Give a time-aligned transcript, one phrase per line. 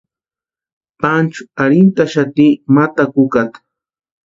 [0.99, 3.59] Panchu arhintaxati ma takukata.